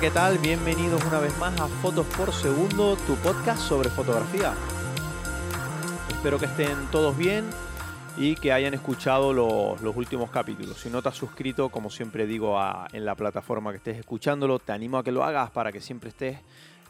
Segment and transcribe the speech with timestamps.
[0.00, 0.38] ¿qué tal?
[0.38, 4.54] Bienvenidos una vez más a Fotos por Segundo, tu podcast sobre fotografía.
[6.08, 7.44] Espero que estén todos bien
[8.16, 10.78] y que hayan escuchado los, últimos capítulos.
[10.78, 12.58] Si no te has suscrito, como siempre digo,
[12.94, 16.08] en la plataforma que estés escuchándolo, te animo a que lo hagas para que siempre
[16.08, 16.38] estés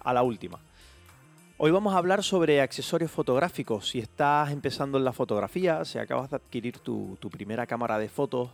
[0.05, 0.61] a la última.
[1.59, 3.89] Hoy vamos a hablar sobre accesorios fotográficos.
[3.89, 8.51] Si estás empezando en la fotografía, si acabas de adquirir tu, primera cámara de fotos,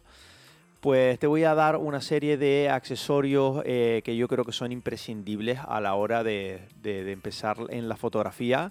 [0.86, 4.70] pues te voy a dar una serie de accesorios eh, que yo creo que son
[4.70, 8.70] imprescindibles a la hora de, empezar en la fotografía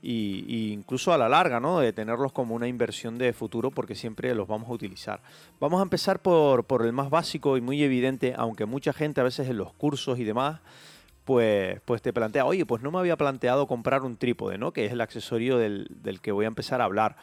[0.00, 1.80] e incluso a la larga, ¿no?
[1.80, 5.20] De tenerlos como una inversión de futuro porque siempre los vamos a utilizar.
[5.58, 9.24] Vamos a empezar por, por el más básico y muy evidente, aunque mucha gente a
[9.24, 10.60] veces en los cursos y demás
[11.26, 14.72] pues, pues te plantea, oye, pues no me había planteado comprar un trípode, ¿no?
[14.72, 15.88] Que es el accesorio del,
[16.22, 17.16] que voy a empezar a hablar.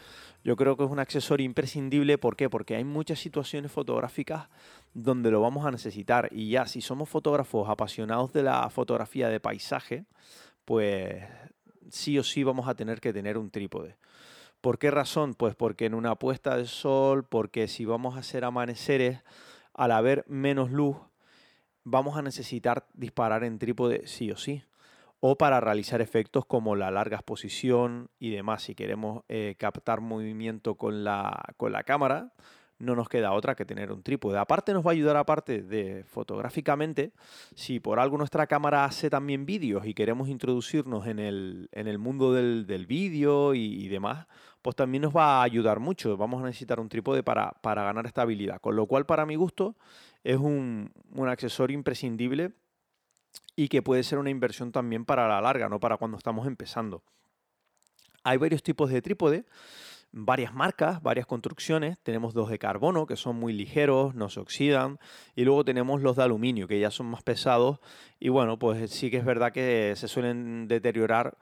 [0.44, 2.50] Yo creo que es un accesorio imprescindible, ¿por qué?
[2.50, 4.50] Porque hay muchas situaciones fotográficas
[4.94, 6.28] donde lo vamos a necesitar.
[6.32, 10.06] Y ya, si somos fotógrafos apasionados de la fotografía de paisaje,
[10.66, 11.24] pues
[11.90, 13.96] sí o sí vamos a tener que tener un trípode.
[14.60, 15.34] ¿Por qué razón?
[15.34, 19.22] Pues porque en una puesta de sol, porque si vamos a hacer amaneceres,
[19.74, 20.98] al haber menos luz,
[21.84, 24.64] vamos a necesitar disparar en trípode sí o sí.
[25.26, 28.64] O para realizar efectos como la larga exposición y demás.
[28.64, 32.34] Si queremos eh, captar movimiento con la, con la cámara,
[32.78, 34.38] no nos queda otra que tener un trípode.
[34.38, 37.14] Aparte nos va a ayudar, aparte de fotográficamente,
[37.56, 42.00] si por algo nuestra cámara hace también vídeos y queremos introducirnos en el, en el
[42.00, 44.28] mundo del, del vídeo y, demás,
[44.62, 46.18] pues también nos va a ayudar mucho.
[46.18, 48.60] Vamos a necesitar un trípode para, para ganar estabilidad.
[48.60, 49.78] Con lo cual, para mi gusto,
[50.24, 50.92] es un,
[51.28, 52.52] accesorio imprescindible
[53.56, 57.04] y que puede ser una inversión también para la larga, no para cuando estamos empezando.
[58.24, 59.46] Hay varios tipos de trípode,
[60.14, 62.00] varias marcas, varias construcciones.
[62.04, 65.00] Tenemos dos de carbono, que son muy ligeros, no se oxidan.
[65.36, 67.80] Y luego tenemos los de aluminio, que ya son más pesados.
[68.20, 71.38] Y bueno, pues sí que es verdad que se suelen deteriorar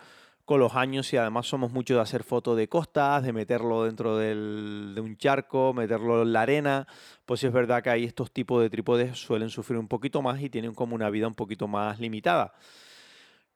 [0.59, 5.01] los años y además somos mucho de hacer fotos de costas, de meterlo dentro de
[5.01, 6.87] un charco, meterlo en la arena,
[7.25, 10.49] pues es verdad que ahí estos tipos de trípodes suelen sufrir un poquito más y
[10.49, 12.53] tienen como una vida un poquito más limitada.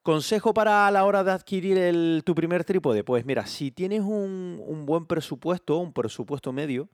[0.01, 5.05] Consejo para la hora de adquirir tu primer trípode, pues mira, si tienes un, buen
[5.05, 6.89] presupuesto, un presupuesto medio,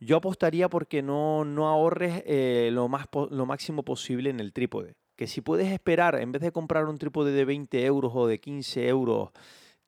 [0.00, 4.96] yo apostaría porque no, no ahorres eh, lo, más, lo máximo posible en el trípode
[5.18, 8.38] que si puedes esperar, en vez de comprar un trípode de 20 euros o de
[8.38, 9.30] 15 euros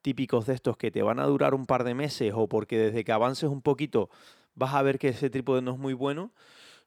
[0.02, 3.04] típicos de estos que te van a durar un par de meses o porque desde
[3.04, 4.10] que avances un poquito
[4.56, 6.32] vas a ver que ese trípode no es muy bueno,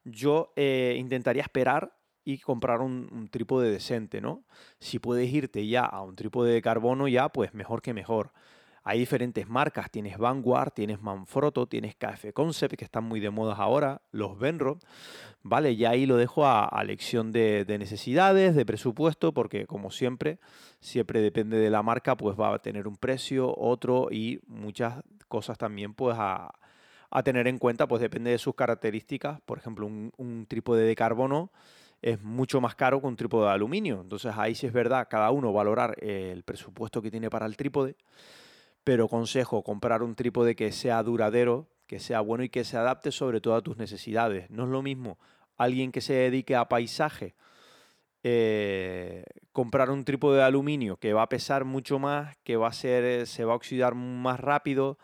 [0.04, 1.96] yo eh, intentaría esperar
[2.26, 4.44] y comprar un, un, trípode decente, ¿no?
[4.78, 8.34] Si puedes irte ya a un trípode de carbono ya, pues mejor que mejor.
[8.86, 13.56] Hay diferentes marcas, tienes Vanguard, tienes Manfrotto, tienes KF Concept, que están muy de moda
[13.56, 14.78] ahora, los Benro,
[15.42, 15.72] ¿vale?
[15.72, 20.38] Y ahí lo dejo a, a lección de, necesidades, de presupuesto, porque como siempre,
[20.82, 25.58] siempre depende de la marca, pues va a tener un precio, otro y muchas cosas
[25.58, 26.54] también, pues a,
[27.24, 29.40] tener en cuenta, pues depende de sus características.
[29.42, 31.52] Por ejemplo, un, un trípode de carbono
[32.02, 34.02] es mucho más caro que un trípode de aluminio.
[34.02, 37.96] Entonces ahí sí es verdad, cada uno valorar el presupuesto que tiene para el trípode
[38.84, 43.12] pero consejo comprar un trípode que sea duradero, que sea bueno y que se adapte
[43.12, 44.50] sobre todo a tus necesidades.
[44.50, 45.18] No es lo mismo
[45.58, 47.36] alguien que se dedique a paisaje,
[48.24, 52.74] eh, comprar un trípode de aluminio que va a pesar mucho más, que va a
[52.74, 54.98] ser, eh, se va a oxidar más rápido,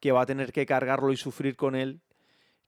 [0.00, 2.00] que va a tener que cargarlo y sufrir con él,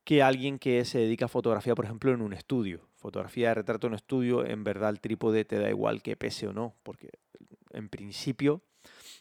[0.04, 2.88] que alguien que se dedica a fotografía, por ejemplo, en un estudio.
[2.94, 6.52] Fotografía de retrato en estudio, en verdad el trípode te da igual que pese o
[6.52, 7.10] no, porque
[7.72, 8.62] en principio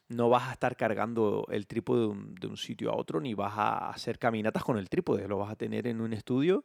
[0.10, 3.90] no vas a estar cargando el trípode de un, sitio a otro, ni vas a
[3.90, 6.64] hacer caminatas con el trípode, lo vas a tener en un estudio.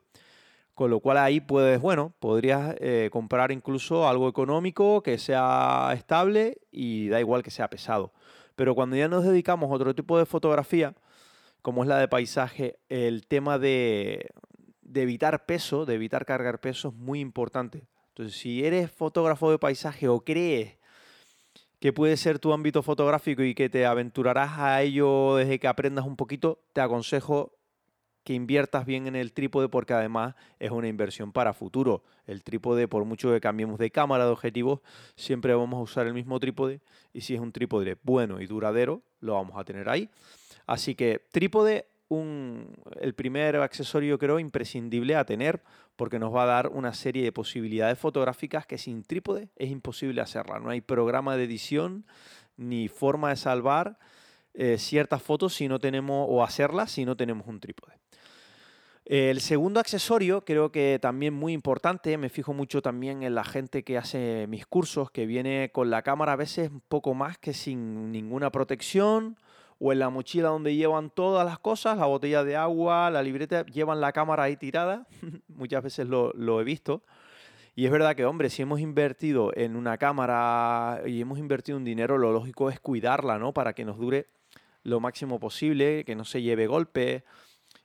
[0.75, 6.59] Con lo cual ahí puedes, bueno, podrías eh, comprar incluso algo económico que sea estable
[6.71, 8.13] y da igual que sea pesado.
[8.57, 10.95] Pero cuando ya nos dedicamos a otro tipo de fotografía,
[11.61, 14.31] como es la de paisaje, el tema de,
[14.81, 17.85] de evitar peso, de evitar cargar peso es muy importante.
[18.09, 20.80] Entonces, si eres fotógrafo de paisaje o crees
[21.81, 26.05] que puede ser tu ámbito fotográfico y que te aventurarás a ello desde que aprendas
[26.05, 27.53] un poquito, te aconsejo
[28.23, 32.05] que inviertas bien en el trípode porque además es una inversión para futuro.
[32.27, 34.81] El trípode, por mucho que cambiemos de cámara, de objetivos,
[35.17, 36.81] siempre vamos a usar el mismo trípode
[37.15, 40.11] y si es un trípode bueno y duradero, lo vamos a tener ahí.
[40.67, 45.63] Así que trípode el primer accesorio creo imprescindible a tener
[45.97, 50.21] porque nos va a dar una serie de posibilidades fotográficas que sin trípode es imposible
[50.21, 50.59] hacerla.
[50.59, 52.05] No hay programa de edición
[52.57, 53.99] ni forma de salvar
[54.55, 57.95] eh, ciertas fotos si no tenemos o hacerlas si no tenemos un trípode.
[59.05, 63.83] El segundo accesorio, creo que también muy importante, me fijo mucho también en la gente
[63.83, 67.53] que hace mis cursos, que viene con la cámara a veces un poco más que
[67.53, 69.37] sin ninguna protección,
[69.81, 73.65] o en la mochila donde llevan todas las cosas, la botella de agua, la libreta,
[73.65, 75.07] llevan la cámara ahí tirada,
[75.49, 77.03] muchas veces lo, he visto.
[77.75, 81.85] Y es verdad que, hombre, si hemos invertido en una cámara y hemos invertido un
[81.85, 83.55] dinero, lo lógico es cuidarla, ¿no?
[83.55, 84.27] Para que nos dure
[84.83, 87.25] lo máximo posible, que no se lleve golpe.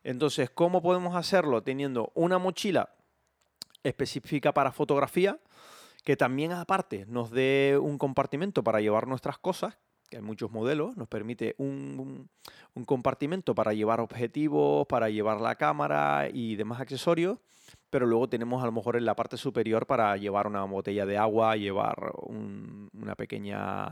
[0.04, 1.64] Entonces, ¿cómo podemos hacerlo?
[1.64, 2.90] Teniendo una mochila
[3.84, 5.40] específica para fotografía,
[6.04, 9.78] que también aparte nos dé un compartimento para llevar nuestras cosas,
[10.16, 12.30] que muchos modelos, nos permite un,
[12.86, 17.40] compartimento para llevar objetivos, para llevar la cámara y demás accesorios,
[17.90, 21.18] pero luego tenemos a lo mejor en la parte superior para llevar una botella de
[21.18, 23.90] agua, llevar una pequeña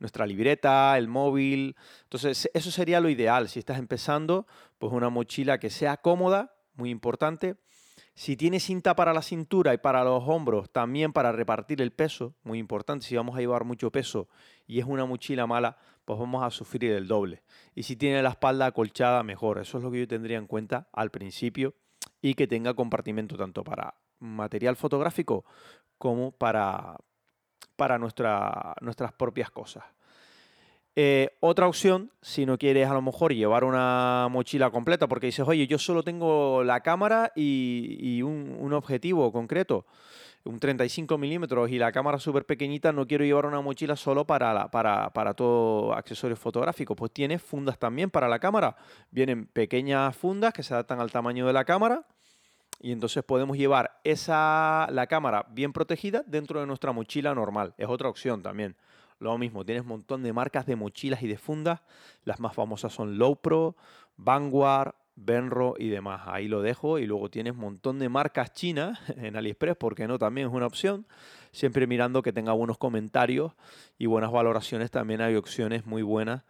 [0.00, 1.76] nuestra libreta, el móvil.
[2.02, 3.48] Entonces, eso sería lo ideal.
[3.48, 4.48] Si estás empezando,
[4.78, 7.54] pues una mochila que sea cómoda, muy importante.
[8.14, 12.34] Si tiene cinta para la cintura y para los hombros, también para repartir el peso,
[12.44, 13.04] muy importante.
[13.04, 14.28] Si vamos a llevar mucho peso
[14.66, 17.42] y es una mochila mala, pues vamos a sufrir el doble.
[17.74, 19.58] Y si tiene la espalda acolchada, mejor.
[19.58, 21.74] Eso es lo que yo tendría en cuenta al principio
[22.22, 25.44] y que tenga compartimento tanto para material fotográfico
[25.98, 26.96] como para,
[27.76, 29.84] para nuestra, nuestras propias cosas.
[30.96, 35.46] Eh, otra opción, si no quieres a lo mejor llevar una mochila completa, porque dices,
[35.46, 39.86] oye, yo solo tengo la cámara y, un, objetivo concreto,
[40.44, 44.70] un 35 milímetros y la cámara súper pequeñita, no quiero llevar una mochila solo para,
[44.70, 46.94] para, para todo accesorio fotográfico.
[46.94, 48.76] Pues tienes fundas también para la cámara.
[49.10, 52.06] Vienen pequeñas fundas que se adaptan al tamaño de la cámara
[52.80, 57.74] y entonces podemos llevar esa, la cámara bien protegida dentro de nuestra mochila normal.
[57.78, 58.76] Es otra opción también.
[59.24, 61.80] Lo mismo, tienes un montón de marcas de mochilas y de fundas.
[62.24, 63.74] Las más famosas son Lowpro,
[64.18, 66.22] Vanguard, Benro y demás.
[66.26, 66.98] Ahí lo dejo.
[66.98, 70.66] Y luego tienes un montón de marcas chinas en AliExpress, porque no, también es una
[70.66, 71.06] opción.
[71.52, 73.52] Siempre mirando que tenga buenos comentarios
[73.98, 74.90] y buenas valoraciones.
[74.90, 76.42] También hay opciones muy buenas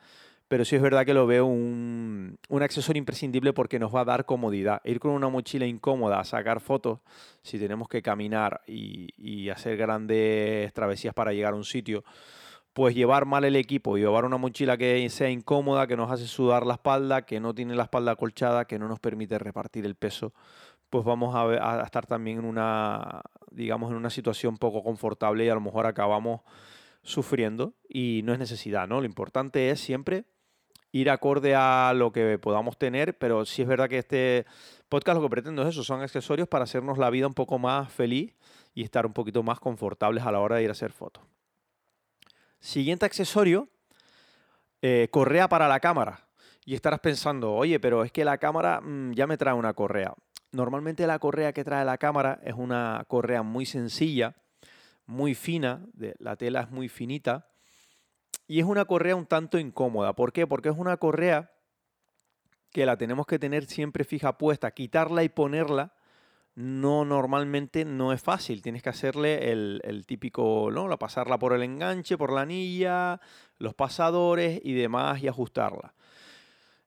[0.55, 4.25] pero sí es verdad que lo veo un, accesorio imprescindible porque nos va a dar
[4.25, 4.81] comodidad.
[4.85, 7.01] Ir con una mochila incómoda a sacar fotos,
[7.43, 12.05] si tenemos que caminar y, hacer grandes travesías para llegar a un sitio,
[12.75, 16.67] pues llevar mal el equipo llevar una mochila que sea incómoda, que nos hace sudar
[16.67, 20.35] la espalda, que no tiene la espalda acolchada, que no nos permite repartir el peso,
[20.91, 25.49] pues vamos a, a estar también en una, digamos, en una situación poco confortable y
[25.49, 26.43] a lo mejor acabamos
[27.03, 29.01] sufriendo y no es necesidad, ¿no?
[29.01, 30.25] Lo importante es siempre
[30.91, 34.47] ir acorde a lo que podamos tener, pero sí es verdad que este
[34.89, 37.93] podcast lo que pretendo es eso, son accesorios para hacernos la vida un poco más
[37.93, 38.37] feliz
[38.75, 41.34] y estar un poquito más confortables a la hora de ir a hacer fotos.
[42.65, 43.69] Siguiente accesorio,
[44.81, 46.27] eh, correa para la cámara.
[46.65, 50.15] Y estarás pensando, oye, pero es que la cámara mm, ya me trae una correa.
[50.51, 54.35] Normalmente la correa que trae la cámara es una correa muy sencilla,
[55.05, 55.85] muy fina,
[56.19, 57.51] la tela es muy finita
[58.47, 60.15] y es una correa un tanto incómoda.
[60.15, 60.47] ¿Por qué?
[60.47, 61.53] Porque es una correa
[62.73, 64.71] que la tenemos que tener siempre fija puesta.
[64.71, 65.94] Quitarla y ponerla
[66.55, 68.63] no normalmente no es fácil.
[68.63, 70.89] Tienes que hacerle el, típico, ¿no?
[70.89, 73.21] La pasarla por el enganche, por la anilla,
[73.59, 75.95] los pasadores y demás y ajustarla.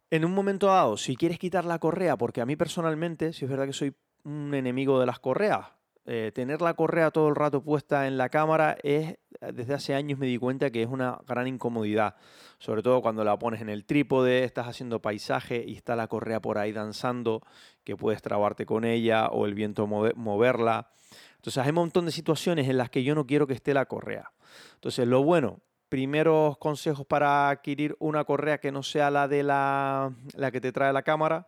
[0.09, 3.51] En un momento dado, si quieres quitar la correa, porque a mí personalmente, si es
[3.51, 3.93] verdad que soy
[4.23, 5.67] un enemigo de las correas,
[6.05, 10.19] eh, tener la correa todo el rato puesta en la cámara es, desde hace años
[10.19, 12.15] me di cuenta que es una gran incomodidad,
[12.59, 16.41] sobre todo cuando la pones en el trípode, estás haciendo paisaje y está la correa
[16.41, 17.41] por ahí danzando,
[17.83, 20.89] que puedes trabarte con ella o el viento moverla.
[21.35, 23.85] Entonces hay un montón de situaciones en las que yo no quiero que esté la
[23.85, 24.31] correa.
[24.75, 30.13] Entonces lo bueno, primeros consejos para adquirir una correa que no sea la de la,
[30.33, 31.47] la que te trae la cámara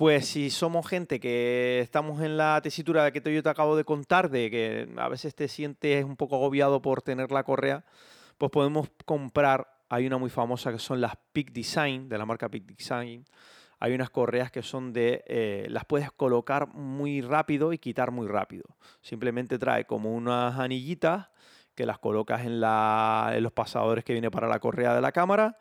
[0.00, 4.30] pues si somos gente que estamos en la tesitura que yo te acabo de contar,
[4.30, 7.84] de que a veces te sientes un poco agobiado por tener la correa,
[8.38, 12.48] pues podemos comprar, hay una muy famosa que son las Peak Design, de la marca
[12.48, 13.26] Peak Design.
[13.78, 18.26] Hay unas correas que son de, eh, las puedes colocar muy rápido y quitar muy
[18.26, 18.64] rápido.
[19.02, 21.28] Simplemente trae como unas anillitas
[21.74, 25.58] que las colocas en, en los pasadores que viene para la correa de la cámara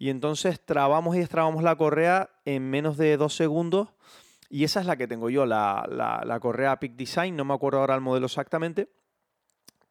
[0.00, 3.88] y entonces trabamos y destrabamos la correa en menos de dos segundos.
[4.48, 7.96] Y esa es la que tengo yo, la, correa Peak Design, no me acuerdo ahora
[7.96, 8.88] el modelo exactamente.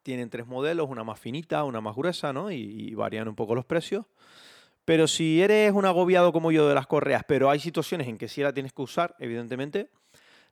[0.02, 2.50] Tienen tres modelos, una más finita, una más gruesa, ¿no?
[2.50, 4.04] Y, varían un poco los precios.
[4.84, 8.26] Pero si eres un agobiado como yo de las correas, pero hay situaciones en que
[8.26, 9.90] sí la tienes que usar, evidentemente,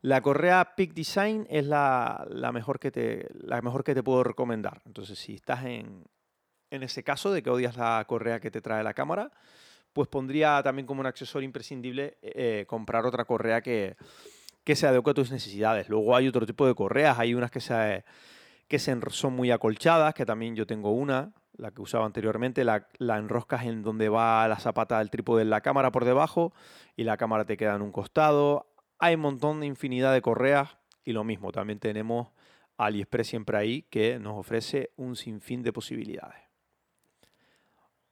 [0.03, 4.83] la correa Peak Design es la, mejor que te, la mejor que te puedo recomendar.
[4.87, 6.05] Entonces, si estás en,
[6.71, 9.31] en ese caso de que odias la correa que te trae la cámara,
[9.93, 13.97] pues pondría también como un accesorio imprescindible eh, comprar otra correa que,
[14.65, 15.89] que se adecue a tus necesidades.
[15.89, 18.05] Luego hay otro tipo de correas, hay unas que, se,
[18.69, 23.19] que son muy acolchadas, que también yo tengo una, la que usaba anteriormente, la, la,
[23.19, 26.53] enroscas en donde va la zapata del trípode de la cámara por debajo
[26.97, 28.67] y la cámara te queda en un costado.
[28.99, 32.29] Hay un montón de infinidad de correas y lo mismo, también tenemos
[32.77, 36.48] AliExpress siempre ahí que nos ofrece un sinfín de posibilidades.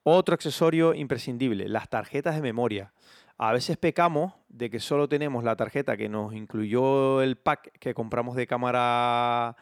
[0.08, 2.92] Otro accesorio imprescindible, las tarjetas de memoria.
[3.38, 7.92] A veces pecamos de que solo tenemos la tarjeta que nos incluyó el pack que
[7.92, 9.56] compramos de cámara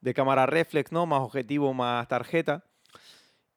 [0.00, 1.04] de cámara reflex, ¿no?
[1.04, 2.64] Más objetivo, más tarjeta.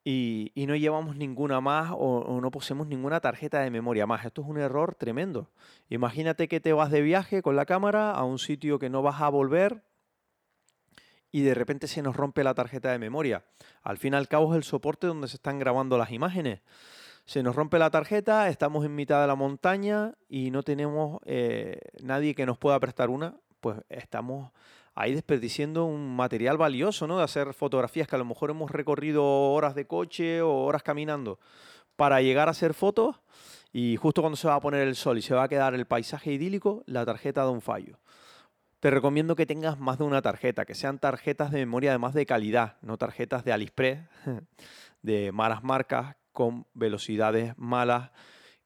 [0.04, 4.26] Y, no llevamos ninguna más o, o, no poseemos ninguna tarjeta de memoria más.
[4.26, 5.48] Esto es un error tremendo.
[5.88, 9.22] Imagínate que te vas de viaje con la cámara a un sitio que no vas
[9.22, 9.85] a volver
[11.36, 13.44] y de repente se nos rompe la tarjeta de memoria.
[13.82, 16.60] Al fin y al cabo es el soporte donde se están grabando las imágenes
[17.26, 21.80] se nos rompe la tarjeta, estamos en mitad de la montaña y no tenemos eh,
[22.00, 24.52] nadie que nos pueda prestar una, pues estamos
[24.94, 27.18] ahí desperdiciando un material valioso, ¿no?
[27.18, 31.40] De hacer fotografías que a lo mejor hemos recorrido horas de coche o horas caminando
[31.96, 33.16] para llegar a hacer fotos
[33.72, 35.84] y justo cuando se va a poner el sol y se va a quedar el
[35.84, 37.98] paisaje idílico, la tarjeta da un fallo.
[38.80, 42.26] Te recomiendo que tengas más de una tarjeta, que sean tarjetas de memoria además de
[42.26, 44.00] calidad, no tarjetas de AliExpress,
[45.02, 48.10] de malas marcas, con velocidades malas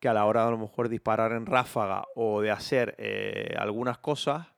[0.00, 3.54] que a la hora de a lo mejor disparar en ráfaga o de hacer eh,
[3.58, 4.48] algunas cosas,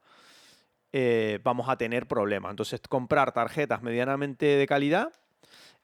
[0.93, 2.51] eh, vamos a tener problemas.
[2.51, 5.13] Entonces, comprar tarjetas medianamente de calidad.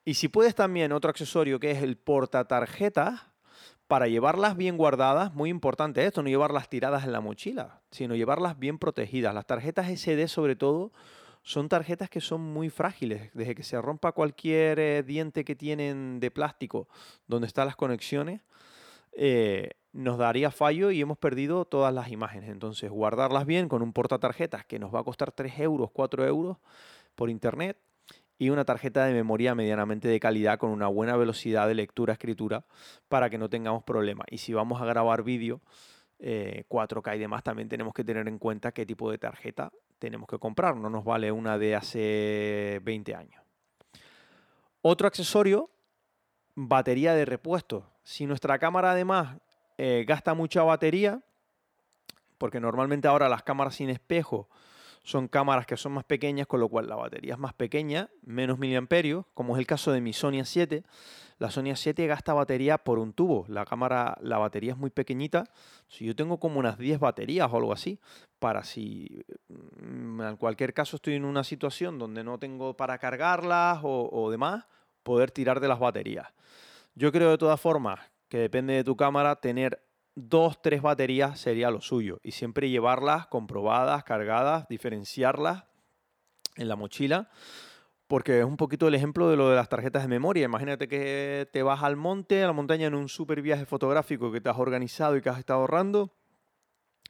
[0.05, 3.27] Y si puedes también otro accesorio que es el portatarjetas,
[3.89, 8.59] para llevarlas bien guardadas, muy importante esto, no llevarlas tiradas en la mochila, sino llevarlas
[8.59, 9.33] bien protegidas.
[9.33, 10.91] Las tarjetas SD sobre todo
[11.41, 13.31] son tarjetas que son muy frágiles.
[13.33, 16.87] Desde que se rompa cualquier eh, diente que tienen de plástico
[17.25, 18.41] donde están las conexiones,
[19.13, 22.51] eh, nos daría fallo y hemos perdido todas las imágenes.
[22.51, 26.57] Entonces, guardarlas bien con un portatarjetas que nos va a costar 3 euros, 4 euros
[27.15, 27.75] por internet
[28.39, 32.63] y una tarjeta de memoria medianamente de calidad con una buena velocidad de lectura-escritura
[33.09, 34.25] para que no tengamos problemas.
[34.31, 35.59] Y si vamos a grabar vídeo,
[36.19, 40.27] 4K eh, y demás, también tenemos que tener en cuenta qué tipo de tarjeta tenemos
[40.29, 43.43] que comprar, no nos vale una de hace 20 años.
[44.81, 45.69] Otro accesorio,
[46.55, 47.89] batería de repuesto.
[48.03, 49.37] Si nuestra cámara además
[49.77, 51.21] eh, gasta mucha batería,
[52.37, 54.47] porque normalmente ahora las cámaras sin espejo
[55.03, 58.59] son cámaras que son más pequeñas, con lo cual la batería es más pequeña, menos
[58.59, 60.83] miliamperios, como es el caso de mi Sony A7.
[61.39, 63.45] La Sony A7 gasta batería por un tubo.
[63.47, 65.45] La cámara, la batería es muy pequeñita.
[65.87, 67.99] Si yo tengo como unas 10 baterías o algo así,
[68.39, 73.79] para si mm, en cualquier caso estoy en una situación donde no tengo para cargarlas
[73.83, 74.65] o, o demás,
[75.03, 76.27] poder tirar de las baterías.
[76.93, 79.81] Yo creo de todas formas que depende de tu cámara, tener
[80.27, 82.19] dos, tres baterías sería lo suyo.
[82.23, 85.65] Y siempre llevarlas comprobadas, cargadas, diferenciarlas
[86.55, 87.29] en la mochila.
[88.07, 90.45] Porque es un poquito el ejemplo de lo de las tarjetas de memoria.
[90.45, 94.41] Imagínate que te vas al monte, a la montaña en un super viaje fotográfico que
[94.41, 96.11] te has organizado y que has estado ahorrando.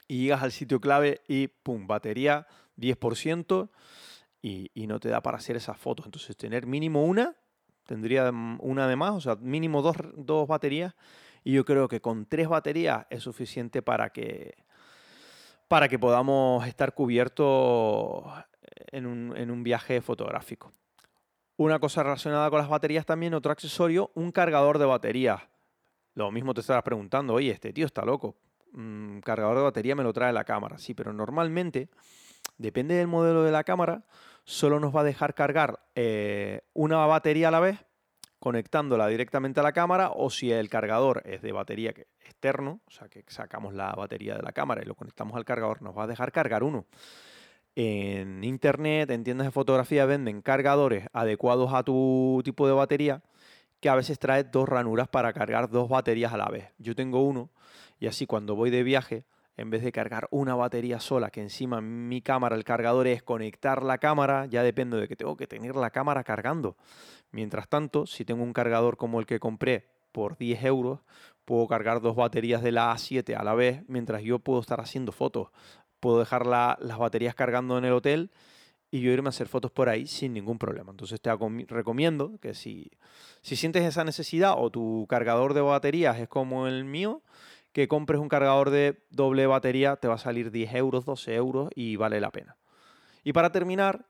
[0.07, 2.47] Y llegas al sitio clave y pum, batería
[2.77, 3.69] 10%
[4.41, 6.05] y, y no te da para hacer esas fotos.
[6.05, 7.35] Entonces tener mínimo una,
[7.85, 10.95] tendría una de más, o sea, mínimo dos, dos baterías
[11.43, 14.65] y yo creo que con tres baterías es suficiente para que,
[15.67, 18.25] para que podamos estar cubiertos
[18.91, 20.74] en un, viaje fotográfico.
[21.58, 25.41] Una cosa relacionada con las baterías también, otro accesorio, un cargador de baterías.
[26.13, 28.38] Lo mismo te estarás preguntando, oye, este tío está loco.
[28.74, 30.77] Un mm, cargador de batería me lo trae la cámara.
[30.77, 31.89] Sí, pero normalmente,
[32.58, 34.05] depende del modelo de la cámara,
[34.43, 37.86] solo nos va a dejar cargar eh, una batería a la vez
[38.39, 43.10] conectándola directamente a la cámara o si el cargador es de batería externo, o sea
[43.10, 46.08] que sacamos la batería de la cámara y lo conectamos al cargador, nos va a
[46.08, 46.86] dejar cargar uno.
[47.75, 53.22] En internet, en tiendas de fotografía venden cargadores adecuados a tu tipo de batería
[53.79, 56.69] que a veces trae dos ranuras para cargar dos baterías a la vez.
[56.77, 57.50] Yo tengo uno
[58.00, 59.24] y así cuando voy de viaje
[59.59, 63.83] en vez de cargar una batería sola, que encima mi cámara, el cargador es conectar
[63.83, 66.77] la cámara, ya depende de que tengo que tener la cámara cargando.
[67.31, 71.01] Mientras tanto, si tengo un cargador como el que compré por 10 euros,
[71.43, 75.11] puedo cargar dos baterías de la A7 a la vez, mientras yo puedo estar haciendo
[75.11, 75.49] fotos.
[75.99, 78.31] Puedo dejar las baterías cargando en el hotel
[78.91, 80.91] y yo irme a hacer fotos por ahí sin ningún problema.
[80.91, 81.29] Entonces te
[81.67, 82.91] recomiendo que si,
[83.41, 87.21] si sientes esa necesidad o tu cargador de baterías es como el mío,
[87.71, 91.69] que compres un cargador de doble batería te va a salir 10 euros, 12 euros
[91.75, 92.57] y vale la pena.
[93.23, 94.05] Y para terminar,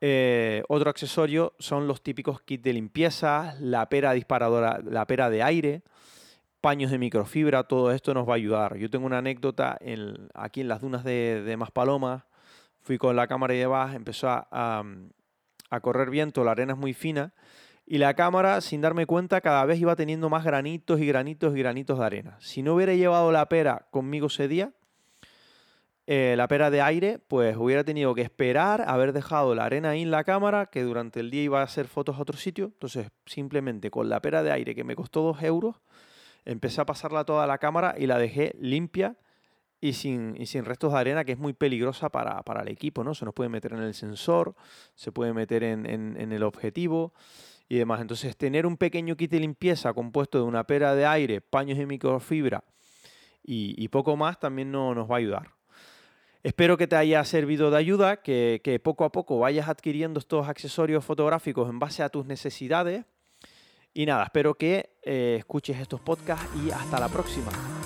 [0.00, 5.42] eh, otro accesorio son los típicos kits de limpieza, la pera disparadora, la pera de
[5.42, 5.82] aire
[6.62, 8.76] paños de microfibra, todo esto nos va a ayudar.
[8.76, 9.78] Yo tengo una anécdota
[10.32, 12.22] aquí en las dunas de, de Maspalomas.
[12.80, 14.84] Fui con la cámara y demás, empezó a,
[15.70, 17.34] a, correr viento, la arena es muy fina.
[17.92, 21.58] Y la cámara, sin darme cuenta, cada vez iba teniendo más granitos y granitos y
[21.58, 22.38] granitos de arena.
[22.40, 24.72] Si no hubiera llevado la pera conmigo ese día,
[26.06, 30.00] eh, la pera de aire, pues hubiera tenido que esperar, haber dejado la arena ahí
[30.00, 32.64] en la cámara, que durante el día iba a hacer fotos a otro sitio.
[32.64, 35.76] Entonces, simplemente con la pera de aire, que me costó dos euros,
[36.46, 39.18] empecé a pasarla toda la cámara y la dejé limpia
[39.82, 43.14] y sin, sin restos de arena, que es muy peligrosa para, el equipo, ¿no?
[43.14, 44.54] Se nos puede meter en el sensor,
[44.94, 47.12] se puede meter en, el objetivo
[47.72, 48.02] y demás.
[48.02, 51.86] Entonces, tener un pequeño kit de limpieza compuesto de una pera de aire, paños de
[51.86, 52.62] microfibra
[53.42, 55.52] y, poco más también no, nos va a ayudar.
[56.42, 60.48] Espero que te haya servido de ayuda, que, que poco a poco vayas adquiriendo estos
[60.48, 63.06] accesorios fotográficos en base a tus necesidades
[63.94, 67.81] y nada, espero que eh, escuches estos podcasts y hasta la próxima.